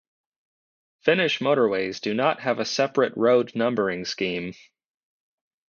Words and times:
Finnish 1.01 1.37
motorways 1.37 2.01
do 2.01 2.15
not 2.15 2.39
have 2.39 2.57
a 2.57 2.65
separate 2.65 3.15
road 3.15 3.55
numbering 3.55 4.03
scheme. 4.03 4.55